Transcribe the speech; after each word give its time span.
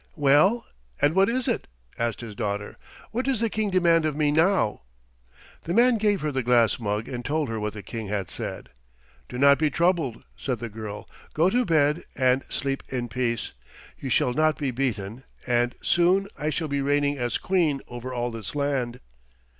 "Well, 0.15 0.65
and 0.99 1.13
what 1.13 1.29
is 1.29 1.47
it?" 1.47 1.67
asked 1.99 2.21
his 2.21 2.33
daughter. 2.33 2.75
"What 3.11 3.25
does 3.25 3.39
the 3.39 3.51
King 3.51 3.69
demand 3.69 4.03
of 4.03 4.15
me 4.17 4.31
now?" 4.31 4.81
The 5.65 5.75
man 5.75 5.99
gave 5.99 6.21
her 6.21 6.31
the 6.31 6.41
glass 6.41 6.79
mug 6.79 7.07
and 7.07 7.23
told 7.23 7.49
her 7.49 7.59
what 7.59 7.73
the 7.73 7.83
King 7.83 8.07
had 8.07 8.31
said. 8.31 8.69
"Do 9.29 9.37
not 9.37 9.59
be 9.59 9.69
troubled," 9.69 10.23
said 10.35 10.57
the 10.57 10.69
girl. 10.69 11.07
"Go 11.35 11.51
to 11.51 11.65
bed 11.65 12.01
and 12.15 12.43
sleep 12.49 12.81
in 12.89 13.09
peace. 13.09 13.53
You 13.99 14.09
shall 14.09 14.33
not 14.33 14.57
be 14.57 14.71
beaten, 14.71 15.23
and 15.45 15.75
soon 15.83 16.27
I 16.35 16.49
shall 16.49 16.67
be 16.67 16.81
reigning 16.81 17.19
as 17.19 17.37
Queen 17.37 17.79
over 17.87 18.11
all 18.11 18.31
this 18.31 18.55
land." 18.55 19.01